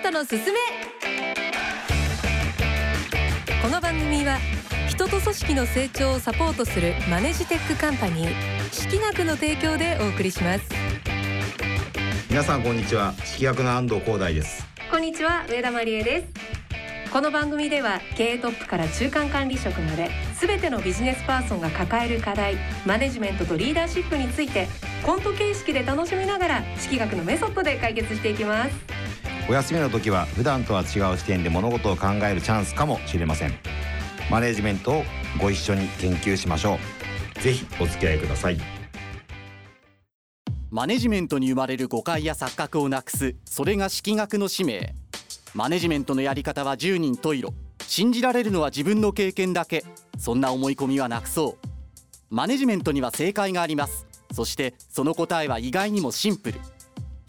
[0.00, 0.58] ントのすすめ。
[3.62, 4.38] この番組は
[4.88, 10.64] 人と組織の成長をサポートするマネジテックカンパニー識学の提供でお送りします。
[12.30, 13.12] 皆さんこんにちは。
[13.24, 14.66] 識学の安藤光大です。
[14.90, 17.10] こんにちは上田真理恵です。
[17.12, 20.10] この番組では経営トップから中間管理職まで
[20.40, 22.56] 全てのビジネスパーソンが抱える課題
[22.86, 24.68] マネジメントとリーダーシップについて
[25.04, 28.99] コント形式で楽しみながら式学のメソッドで解決していきます
[29.48, 33.52] お休みの時は普段とは違う視点で物事を考えるチャンスかもしれません。
[34.30, 35.04] マネジメントを
[35.40, 36.78] ご一緒に研究しましょ
[37.38, 37.40] う。
[37.40, 38.58] ぜひお付き合いください。
[40.70, 44.94] マネジメントに生まれる誤解や錯覚をなくすそれが式学の使命。
[45.52, 47.52] マネジメントのやり方は10人十色。
[47.80, 49.84] 信じられるのは自分の経験だけ。
[50.16, 51.66] そんな思い込みはなくそう。
[52.30, 54.06] マネジメントには正解があります。
[54.32, 56.60] そしてその答えは意外にもシンプル。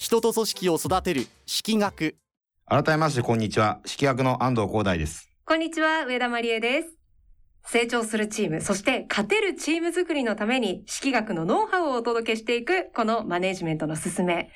[0.01, 2.15] 人と組織を育てる式学
[2.65, 6.87] 改めましてこんにちは式学の安藤光大ですこんにちは上田真理恵です
[7.67, 14.49] 成長するチーム、そして勝てるチーム作りのために、式学のノウハウをお届けしていく、このマネジメントのすすめ。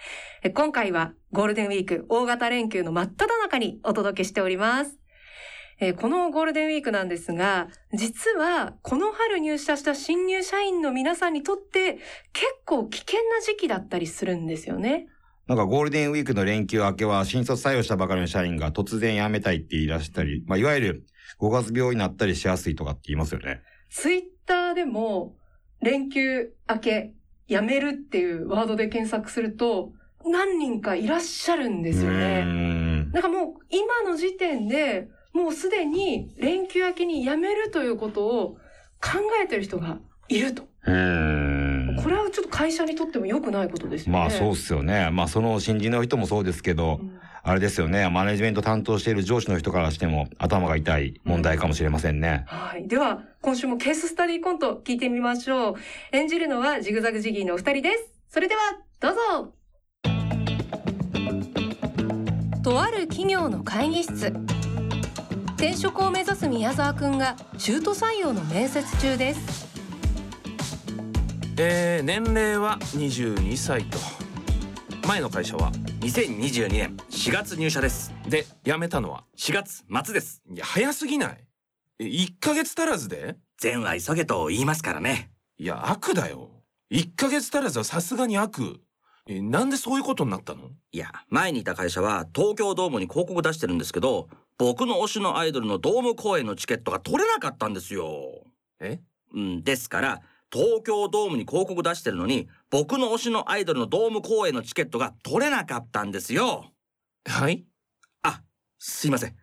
[0.56, 4.97] 今回はゴールデンウィーク大型連休の真っ只中にお届けしております。
[6.02, 12.00] このゴールデンウィークなんですが、実はこの春入社した新入社員の皆さんにとって
[12.34, 15.06] 結構危険な時期だったりするんですよね。
[15.47, 21.05] なんかゴールデンウィークの連休明けは新卒採用したばかりの社員が突然辞めたいって言い出したり、まあ、いわゆる
[21.39, 23.61] 5月病になったりしやすいとかって言いますよね。
[23.91, 25.35] ツイッターでも、
[25.81, 27.13] 連休明け、
[27.47, 29.91] 辞めるっていうワードで検索すると、
[30.25, 32.43] 何人かいらっしゃるんですよね。
[33.11, 38.55] なんかもう今の時点で、もうすでに連休明けに辞めるということを
[38.99, 40.63] 考えてる人がいると。
[42.06, 44.20] これはちょっと会社にとっても良くないことですよね。
[44.20, 45.09] まあそうっすよね。
[45.09, 52.44] まあその新人の人もそうですけど、うんあれですよね、マネジメント担当している上司の人からしても頭が痛い問題かもしれませんね。
[52.52, 52.88] うん、はい。
[52.88, 55.75] では、今週もケーススタディコント聞いてみましょう。
[56.12, 58.09] 演じるのはジグザグジギーのお二人です。
[58.29, 58.62] それでは、
[59.00, 59.53] どうぞ
[62.63, 64.34] とある企業の会議室。
[65.58, 69.65] 転職を目指す宮沢くんが中途採用の面接中です。
[71.57, 73.97] えー、年齢は22歳と。
[75.07, 75.71] 前の会社は
[76.01, 78.13] 2022年4月入社です。
[78.27, 80.41] で辞めたのは4月末です。
[80.51, 81.38] いや早すぎない。
[82.01, 83.38] 1ヶ月足らずで？
[83.57, 85.31] 善は急げと言いますからね。
[85.57, 86.49] いや悪だよ。
[86.91, 88.81] 1ヶ月足らずはさすがに悪。
[89.27, 90.72] えなんでそういうことになったの？
[90.91, 94.27] いや前にいた会社は東京ドームに広告出してるんですけど
[94.57, 98.43] 僕の推しのアイドルのドーム公演のチケットが取れなかったんですよ。
[98.81, 98.99] え？
[99.33, 100.22] うんですから
[100.55, 106.71] 東京ドームに広告出してるのに、僕の推しのアイドルのドーム公演のチケットが取れなかったんですよ。
[107.25, 107.66] はい？
[108.23, 108.41] あ、
[108.79, 109.35] すいません。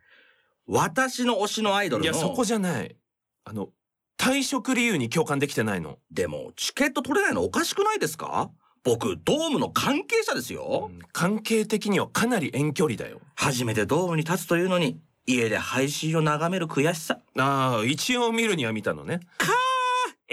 [0.66, 2.10] 私の推しのアイドルの。
[2.10, 2.96] いや、そこじゃない。
[3.44, 3.68] あの、
[4.16, 5.98] 退職理由に共感できてないの。
[6.10, 8.50] でも、チケット取れないのおかしくないですか？
[8.82, 13.20] 僕、ドームの関係者ですよ、うん、関係的にはかなり遠距離だよ。
[13.36, 17.18] 初めてドームに立つというのに、家で配信を眺める悔しさ。
[17.38, 19.20] ああ、一応見るには見たのね。
[19.38, 19.50] かー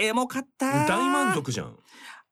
[0.00, 1.76] エモかった大満足じゃん。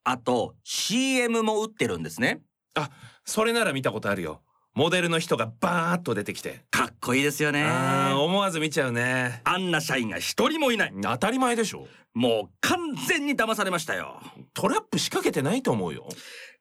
[0.04, 2.40] あと、CM も打ってるんですね。
[2.74, 2.90] あ、
[3.26, 4.42] それなら見たことあるよ。
[4.74, 6.64] モデルの人がバーッと出てきて。
[6.70, 7.66] かっこいいですよね。
[8.14, 9.42] 思わず見ちゃうね。
[9.44, 10.94] あんな社員が一人もいない。
[11.02, 11.88] 当たり前でしょ。
[12.14, 14.20] もう完全に騙されましたよ。
[14.54, 16.08] トラップ仕掛けてないと思うよ。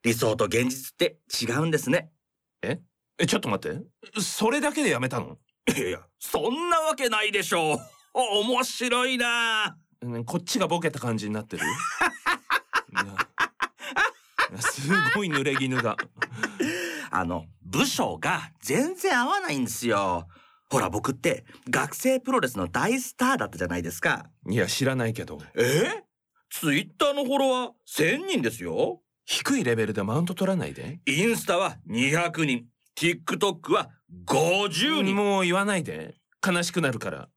[0.03, 2.09] 理想と現実って違うんですね。
[2.63, 2.81] え？
[3.19, 3.81] え、ちょっと待って。
[4.19, 5.37] それだけでやめたの？
[5.75, 7.79] いやいや、そんなわけないでしょう。
[8.13, 9.77] 面白いな
[10.25, 11.63] こっちがボケた感じになってる？
[14.59, 15.97] すごい濡れ衣が。
[17.09, 20.27] あの部署が全然合わないんですよ。
[20.69, 24.25] ほら僕って学生プロレスの大スターだったじゃないですか。
[24.49, 25.39] いや知らないけど。
[25.55, 26.03] え？
[26.49, 29.01] ツイッターのフォロワー1000人ですよ。
[29.25, 30.99] 低いレベルでマウント取らないで。
[31.05, 32.65] インスタは200人
[32.97, 33.89] TikTok は
[34.25, 36.15] 50人もう言わないで。
[36.45, 37.29] 悲しくなるから。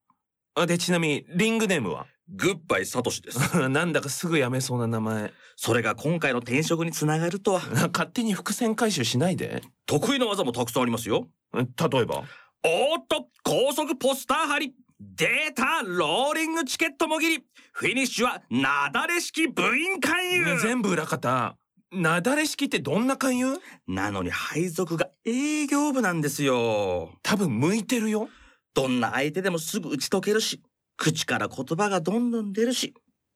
[0.55, 2.07] あでちなみにリングネームは？
[2.33, 3.69] グッバイサトシです。
[3.69, 5.33] なんだかすぐ辞めそうな名前。
[5.57, 7.61] それが今回の転職につながるとは。
[7.93, 9.63] 勝手に伏線回収しないで。
[9.87, 11.29] 得意な技もたくさんありますよ。
[11.53, 11.63] 例
[12.01, 12.25] えば？
[12.63, 21.57] おっと高速ポスター貼りデータローリングチケットもぎりフィニッシュはなだれ式部員勧誘全部裏方。
[21.91, 23.59] なだれ式ってどんな勧誘？
[23.89, 27.11] なのに配属が営業部なんですよ。
[27.23, 28.29] 多分向いてるよ。
[28.75, 30.63] どんな相手でもすぐ打ち解けるし、
[31.01, 32.93] 口から言葉がどんどん出るし、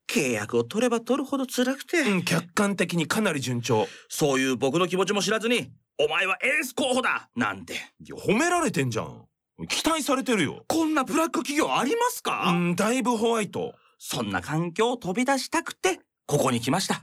[0.06, 3.88] 契約を取れば取るほど辛くて、うん、客観的にかなり順調。
[4.10, 7.72] そういう僕の気持ちも知らずに、お前はエース候補だなんて。
[7.72, 7.76] い
[8.10, 9.26] や褒められてんじゃん。
[9.68, 10.64] 期待されてるよ。
[10.68, 13.74] こんなブラック企業ありますか、うん、だいぶホワイト。
[13.98, 17.02] そんな環境を飛び出したくて、ここに来ました。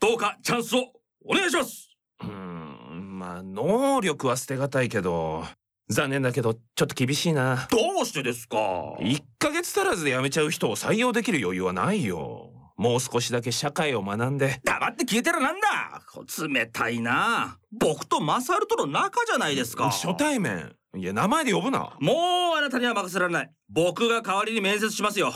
[0.00, 0.92] どうかチャンスを
[1.24, 1.88] お願いします
[2.20, 5.46] うーん、まあ、能力は捨てがたいけど、
[5.88, 7.68] 残念だけど、ちょっと厳しいな。
[7.70, 8.56] どうしてですか
[9.00, 12.50] ？1ヶ月足らずで辞めちゃう人を採用できる余裕はないよ。
[12.76, 14.60] もう少しだけ社会を学んで。
[14.64, 16.02] 黙って聞いてるなんだ
[16.48, 20.74] 冷たいな僕とマサルとの仲じゃないですか初対面。
[20.96, 21.96] いや、名前で呼ぶな。
[22.00, 25.32] もうあなたには任せられない僕が代わりに面接しますよ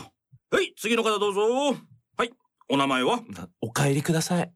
[0.51, 1.41] はい次の方どうぞ
[2.17, 2.31] はい
[2.69, 3.21] お名前は？
[3.29, 4.51] なお帰りください。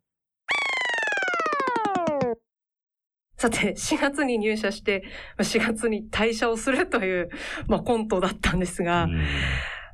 [3.43, 5.03] さて、4月に入社して、
[5.37, 7.29] 4月に退社をするという、
[7.67, 9.21] まあコントだったんですが、うん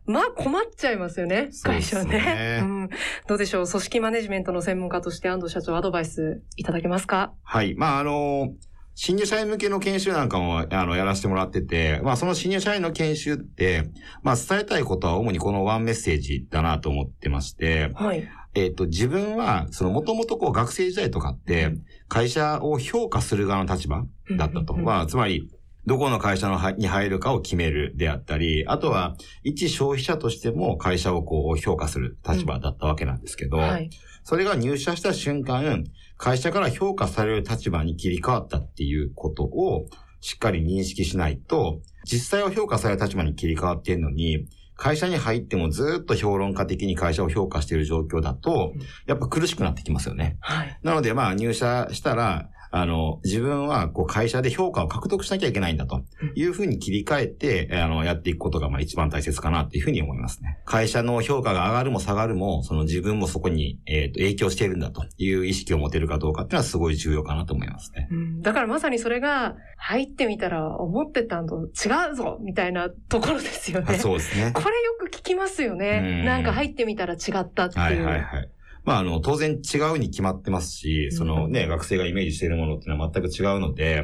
[0.06, 2.60] まあ困っちゃいますよね、そうですね会社ね。
[2.62, 2.90] うん。
[3.28, 7.34] どうでしょう、組織マネジメントの専門家として安藤社長アドバイスいただけますか？
[7.44, 7.76] はい。
[7.76, 8.50] まあ、あの、
[8.96, 13.84] 新入社員向けの研修なんかも、あの、やらせてもらってて、まあ、その新入社員の研修って、
[14.24, 18.28] まあ、伝えたいことは主にこのワンメッセージだなと思ってまして、はい。
[18.56, 21.72] えっ、と、自分は、その、もともとこう、学生時代とかって、
[22.08, 24.06] 会社を評価する側の立場
[24.38, 24.74] だったと。
[24.74, 25.50] うんうんうんまあ、つまり、
[25.86, 33.90] どこの会社のはに入るかを決めるであったり、あとは、一消費者としても会社をこう、評価する立場だったわけなんですけど、はい。
[34.24, 35.86] それが入社した瞬間、
[36.18, 39.88] 会社から評価される立場に切り替わったっていうことを
[40.22, 44.48] しっかり認識しないと、実際は評価される立場に切り替わっているのに、
[44.80, 50.38] 会社に入ってもずっと評論家的に会社を評価している状況だとうん、やっぱ苦しくなってきますよね。
[50.40, 50.80] はい。
[50.84, 56.04] なのでまあ入社したら、あの、自分はこう会社で評価を獲得しなきゃいけないんだと
[56.36, 60.60] いうふうに切り替えて、あの、やっていくことがまあ一番大切かなっていうふうに思いますね。
[60.66, 68.08] 会社の評価が上がるも下がるも、その自分もそこに、えーと影響しているんだという意識を持てるかどうかっていうのはすごい重要かなと思いますね。
[68.12, 73.98] うん、だからまさにそれが入ってみたら思ってたのと違うぞみたいなところですよあね。
[73.98, 74.52] そうですね。
[74.54, 76.02] これよく聞きますよね。
[76.04, 77.84] うんなんか入ってみたら違ったっていう。
[77.84, 78.50] はいはいはい。
[78.90, 84.04] まあ、あの、当然違うに決まってますし、そのね、学生がイメージしているものっていうのは全く違うので、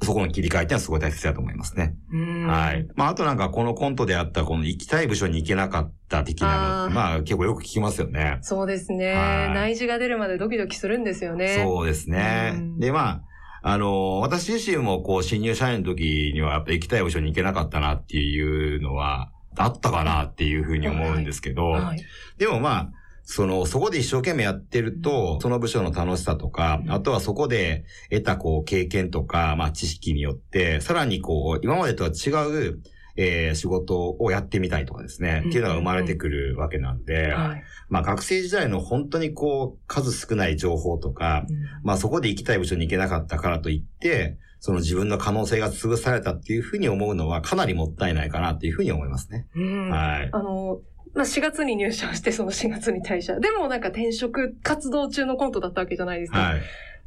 [0.00, 1.96] そこの切り替えっていうのはすごい大切だと思いますね。
[2.12, 2.86] うんはい。
[2.94, 8.38] まあ、あとなんかこのコントであったこの行きたい部署に行けなかった的なの、まあ結構よく聞きますよね。
[8.42, 9.12] そうですね。
[9.12, 11.58] はい内示が出るまでドキドキするんですよね。
[11.60, 12.78] そうですねうん。
[12.78, 13.22] で、ま
[13.62, 22.04] あ、あの、私自身もこう新入社員の時にはやっぱ行きたい部署に行けなかったなっていうのはあったかなっていうふうに思うんですけど、はい。
[22.38, 22.92] でもまあ、
[23.24, 26.92] その、そこで一生懸命やってると、その部署の楽しさとかう、ん。
[26.92, 32.80] あとはそこで得たこう経験とか、まあ知識によって、さらにこう、今までとは違う、
[33.14, 35.50] えー仕事をやってみたいとかですね、うん。
[35.50, 37.62] っていうのが生まれてくるわけなんで、はい。
[37.88, 41.44] まあ学生時代の本当にこう、数少ない情報とか、
[41.82, 49.48] まあそこで行きたい部署に行けなかったからといって、その自分の可能性が潰されたっていうふうに思うのはかなりもったいないかなっていうふうに思いますね。
[49.56, 50.28] うんはい。
[50.30, 50.80] あの、
[51.14, 53.40] まあ、4月に入社して、その4月に退社。
[53.40, 56.38] でもなんか転職活動中のコントだったわけじゃないですか。
[56.38, 56.60] はい。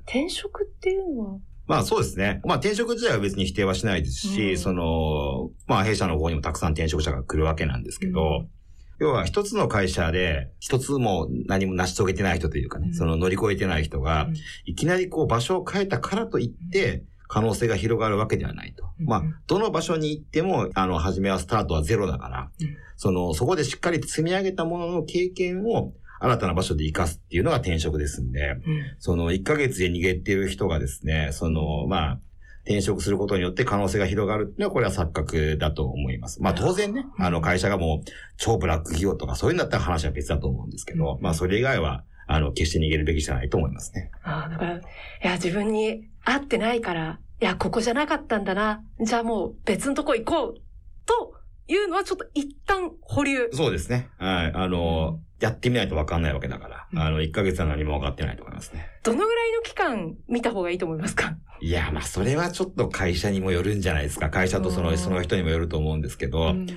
[0.05, 2.41] 転職っていうのは、まあそうですね。
[2.43, 8.49] まあ転職自体は別に否定はしないですし、うんその、まあ弊社の方にもたくさん転職者が来るわけなんですけど、うん
[8.97, 14.35] 要は一つの会社で、一つも何も成し遂げてない人というかね、うんその乗り越えてない人が、うん
[14.65, 17.03] いきなりこう場所を変えたからといって、
[17.35, 18.85] 可能性が広がるわけではないと。
[18.97, 28.55] うんまあ、どの場所に行っても、あの、初めはスタートはゼロだから、うんその、そこでしっかり積み上げたものの経験を、新たな場所で活かすっていうのが転職ですんで、
[28.99, 32.19] その1ヶ月で逃げてる人がですね、その、まあ、
[32.63, 36.41] 転職することによって可能性が広がるっていうのは、これは錯覚だと思います。
[36.41, 44.09] まあ当然ね、あの会社がもう超ブラック企業とかそういうんだったら話は別だと思うんですけど、うんまあそれ以外は、あの、決して逃げるべきじゃないと思いますね。
[44.23, 44.81] ああ、だから、い
[45.21, 48.83] や、自分に合ってないから、いや、ここじゃなかったんだな。
[49.01, 50.61] じゃあもう別のとこ行こう。
[51.05, 51.33] と
[51.67, 53.49] いうのはちょっと一旦保留。
[53.51, 54.09] そうですね。
[54.17, 54.51] はい。
[54.53, 58.87] あの、やってみないと分かんないわけだから、うんあの、1ヶ月は何も分かってないと思いますね。
[59.03, 61.37] どのぐらいの期間見た方がいいと思いますか？
[61.61, 64.29] いや、まあそれはちょっと会社にもよるんじゃないですか。
[64.29, 66.67] 会社とその、うんその人にもよると思うんですけど、うん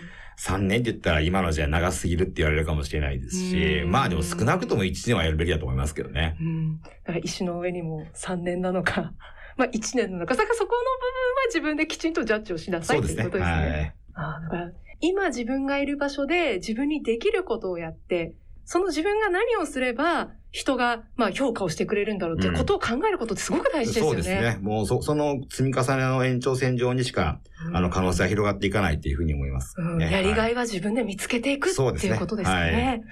[0.41, 6.37] 3年って言ったら今のじゃ長すぎるって言われるかもしれないですし、うんまあでも少なくとも1年はやるべきだと思いますけどね。
[6.41, 6.81] うん。
[6.81, 9.15] だから石の上にも3年なのか、
[9.59, 10.87] まあ1年なのか、だからそこの部分
[11.37, 12.95] は自分できちんとジャッジをしなさ。
[12.95, 13.95] いうということですね。
[14.15, 14.43] はい。
[14.45, 18.35] だから今自分がいる場所で自分にできることをやって、
[18.65, 24.11] その自分が何をすれば人がまあ評価をしてくれるんだろうっていうことを考えることってすごく大事ですよね。
[24.11, 24.59] そうですね。
[24.63, 30.11] もうそ、その積み重ねの延長線上にしか、うんあの、可能性は広がっていかないっていうふうに思います、うんね。
[30.11, 33.03] やりがはいは自分で見つけていくっていうことですよね。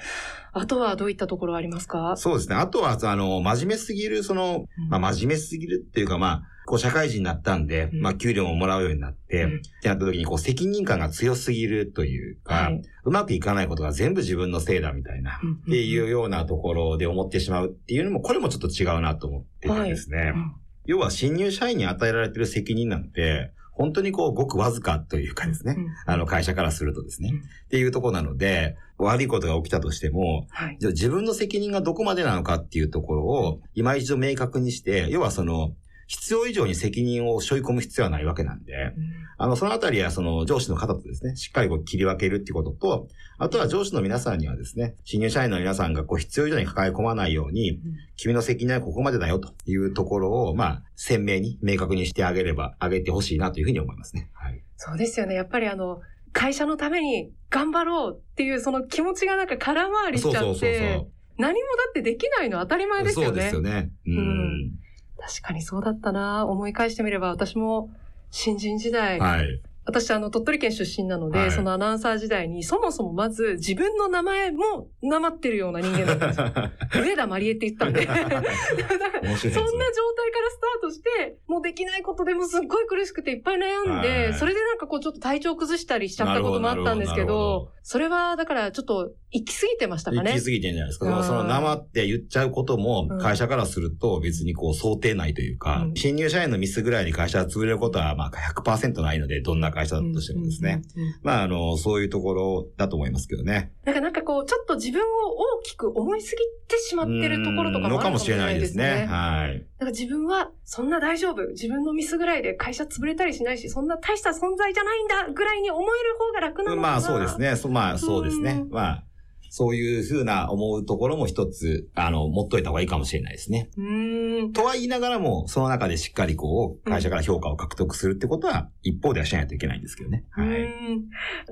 [0.52, 2.14] あとはどういったところありますか？
[2.16, 2.56] そうですね。
[2.56, 20.32] あとは、あの、真面目すぎる、その、まあ、真面目すぎるっていうか、まあ、こう社会人になったんで、うんまあ給料ももらうようになって、うんってなった時にこう責任感が強すぎるというか、はいうまくいかないことが全部自分のせいだみたいな、うんっていうようなところで思ってしまうっていうのも、これもちょっと違うなと思っててですね。
[20.34, 20.52] うん
[20.88, 25.74] 要は新入社員に与えられている責任なんて、本当にこう、ごくわずかというかですね。
[25.76, 27.30] うんあの会社からするとですね。
[27.32, 30.76] うんっていうところなので、悪いことが起きたとしても、はい。
[30.78, 35.74] じゃあ自分の責任がどこまでなのかっていうところを、今一度明確にして、要はその、
[36.06, 38.94] 必要以上に責任を背負い込む必要はないわけなんで、
[39.38, 43.08] あの、そのあたりはその上司の方とですね、しっかりこう切り分けるっていうことと、
[43.38, 47.80] あとは上司の皆さんにはですね、新入社員の皆さんがこう必要以上に抱え込まないように、
[48.16, 54.30] 君の責任はここまでだよというところを、まあ、鮮明に明確にしてあげれば、あげてほしいなというふうに思いますね。
[54.32, 54.62] はい。
[54.76, 55.34] そうですよね。
[55.34, 56.00] やっぱりあの、
[56.32, 61.06] 会社のために頑張ろうっていうその気持ちがなんか空回りしちゃって、
[61.38, 63.28] 何もだってできないの当たり前ですよね。
[63.28, 63.90] そうですよね。
[64.06, 64.72] ううんん。
[65.18, 67.90] 確かにそうだったな思い返してみれば私も
[68.30, 69.60] 新人時代、はい。
[69.86, 77.02] 私あの鳥取県出身なので、はいそのアナウンサー時代にそもそもまず自分の名前もなまってるような人間だったんですよ。
[77.06, 78.00] 上田まりえって言ったんで。
[78.02, 90.44] そんな状態からスタートして、もうできないことでもすっごい苦しくていっぱい悩んで、はいそれでなんかこうちょっと体調崩したりしちゃったこともあったんですけどどど、それはだからちょっと行き過ぎてましたかね行き。
[90.44, 91.18] 過ぎてんじゃないですか。
[91.18, 100.82] うんその生って言っちゃうこともうん、会社からすると別にこう想定内というか、うん新入社員のミスぐらいで会社が潰れることはまあ100%ないので、どんな会社だとしてもですね。
[101.22, 103.72] まああの、そういうところだと思いますけどね。
[103.84, 109.02] なんかなんかこう、ちょっと自分を大きく思いすぎてしまってるところとかもあるのかもしれなないいですね。
[109.02, 109.06] ね。
[109.06, 109.58] はい。
[109.58, 111.46] だから自分はそんな大丈夫。
[111.48, 116.82] 自分のミスぐらいで会社潰れたりしないし、そんな大した存在じゃないんだぐらいに思える方が楽なのかな。
[116.82, 117.38] まあそうです。
[117.38, 117.56] ね。
[117.56, 118.64] そまあそうですねう。
[118.66, 119.04] んまあ、
[119.50, 123.70] そういうふうな思うところも一つ、あの、持っといた方がいいかもしれないですね。
[123.76, 124.52] うーん。
[124.52, 130.24] とは言いながらも、その中でしっかりこう、会社から評価を獲得するってことは、一方ではしないといけないんですけどね。
[130.30, 130.68] はい。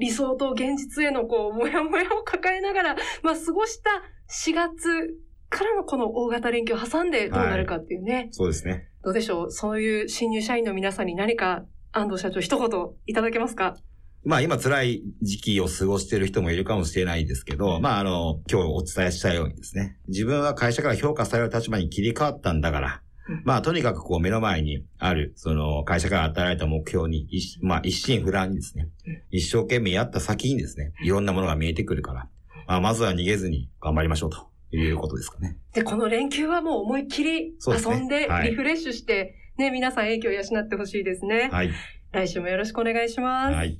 [0.00, 3.90] 理想と現実へのこう、もやもやを抱えながら、まあ過ごした
[4.30, 5.14] 4月
[5.48, 8.28] からのこの大型連休を挟んでどうなるかっていうね。
[8.32, 8.88] そうですね。
[9.04, 9.50] どうでしょう？
[9.52, 13.76] そういう新入社員の皆さんに何か安藤社長一言いただけますか？
[14.24, 32.28] まあ今辛い時期を過ごしている人もいるかもしれないですけど、まああの、今日お伝えしたようにですね、自分は会社から評価される立場に切り替わったんだからうん、まあとにかくこう目の前にある、その会社から与えられた目標に、一まあ一心不乱にですねうん、一生懸命やった先にですね、いろんなものが見えてくるから、
[32.66, 35.56] まあまずは逃げずに頑張りましょうということですかね。
[35.72, 41.48] で、この連休はもう思いっきり遊んではいリフレッシュして、ね、皆さん影響を養ってほしいですね。
[41.50, 41.70] はい。
[42.12, 43.54] 来週もよろしくお願いします。
[43.54, 43.78] はい。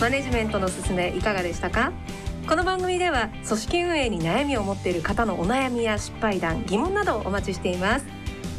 [0.00, 1.92] マネジメントのすすめいかがでしたか？
[2.48, 8.06] この番組では組織運営に悩みを持っている方のお悩みや失敗談疑問などをお待ちしています。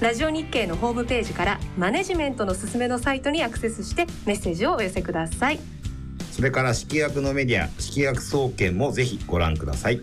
[0.02, 5.60] ラジオ日経のホームページからマネジメントのすすめのサイトにアクセスしてメッセージをお寄せください。
[6.32, 10.02] それから、式学のメディア、式学総研もぜひご覧ください。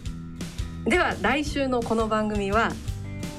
[0.87, 2.73] では来週のこの番組は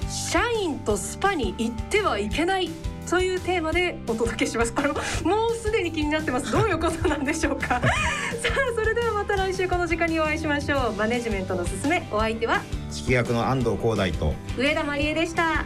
[0.10, 2.70] 社員とスパに行ってはいけない
[3.10, 4.74] というテーマでお届けします。
[4.74, 6.52] これももうすでに気になってます。
[6.52, 7.68] どういうことなんでしょうか。
[7.82, 10.94] さあそれではまた来週この時間にお会いしましょう。
[10.94, 12.08] マネジメントのすすめ。
[12.12, 12.62] お相手は？
[12.92, 15.66] 式学の安藤光大と、上田まりえでした。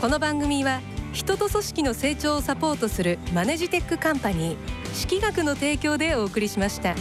[0.00, 0.80] この番組は
[1.12, 4.94] 人と組織の成長をサポートするマネジテックカンパニー。
[4.94, 6.94] 識学の提供でお送りしました。